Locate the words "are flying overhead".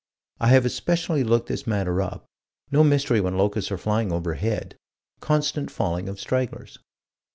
3.71-4.75